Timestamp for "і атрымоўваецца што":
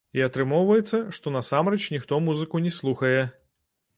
0.17-1.33